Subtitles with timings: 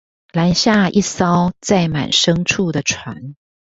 [0.33, 3.35] 攔下一艘載滿牲畜的船